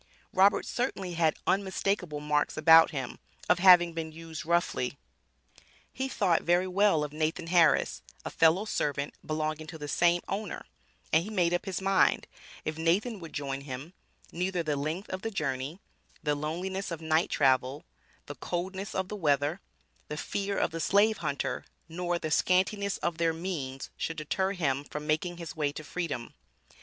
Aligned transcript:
Robert 0.33 0.65
certainly 0.65 1.13
had 1.13 1.37
unmistakable 1.45 2.19
marks 2.19 2.57
about 2.57 2.89
him, 2.89 3.19
of 3.47 3.59
having 3.59 3.93
been 3.93 4.11
used 4.11 4.47
roughly. 4.47 4.97
He 5.93 6.07
thought 6.09 6.41
very 6.41 6.65
well 6.67 7.03
of 7.03 7.13
Nathan 7.13 7.45
Harris, 7.45 8.01
a 8.25 8.31
fellow 8.31 8.65
servant 8.65 9.13
belonging 9.23 9.67
to 9.67 9.77
the 9.77 9.87
same 9.87 10.23
owner, 10.27 10.65
and 11.13 11.23
he 11.23 11.29
made 11.29 11.53
up 11.53 11.65
his 11.65 11.81
mind, 11.81 12.25
if 12.65 12.79
Nathan 12.79 13.19
would 13.19 13.31
join 13.31 13.61
him, 13.61 13.93
neither 14.31 14.63
the 14.63 14.75
length 14.75 15.11
of 15.11 15.21
the 15.21 15.29
journey, 15.29 15.77
the 16.23 16.33
loneliness 16.33 16.89
of 16.89 16.99
night 16.99 17.29
travel, 17.29 17.83
the 18.25 18.33
coldness 18.33 18.95
of 18.95 19.07
the 19.07 19.15
weather, 19.15 19.61
the 20.07 20.17
fear 20.17 20.57
of 20.57 20.71
the 20.71 20.79
slave 20.81 21.17
hunter, 21.17 21.63
nor 21.87 22.17
the 22.17 22.31
scantiness 22.31 22.97
of 23.03 23.19
their 23.19 23.33
means 23.33 23.91
should 23.97 24.17
deter 24.17 24.53
him 24.53 24.83
from 24.83 25.05
making 25.05 25.37
his 25.37 25.55
way 25.55 25.71
to 25.71 25.83
freedom. 25.83 26.33